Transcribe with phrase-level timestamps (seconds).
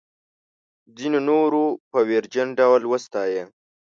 [0.97, 3.43] ځینو نورو په ویرجن ډول وستایه.